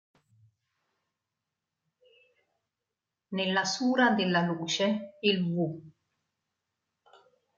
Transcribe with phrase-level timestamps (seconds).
[3.27, 5.79] Nella sura "della Luce" il v.